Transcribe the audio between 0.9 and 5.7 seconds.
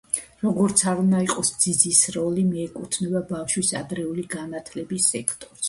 არ უნდა იყოს, ძიძის როლი მიეკუთვნება ბავშვის ადრეული განათლების სექტორს.